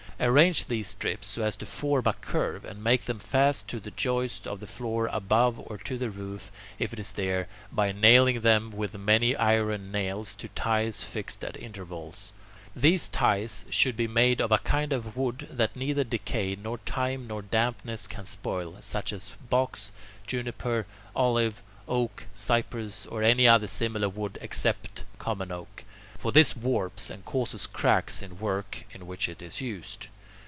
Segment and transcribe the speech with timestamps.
[0.23, 3.89] Arrange these strips so as to form a curve, and make them fast to the
[3.89, 8.41] joists of the floor above or to the roof, if it is there, by nailing
[8.41, 12.33] them with many iron nails to ties fixed at intervals.
[12.75, 17.25] These ties should be made of a kind of wood that neither decay nor time
[17.25, 19.91] nor dampness can spoil, such as box,
[20.27, 25.83] juniper, olive, oak, cypress, or any other similar wood except common oak;
[26.17, 30.05] for this warps, and causes cracks in work in which it is used.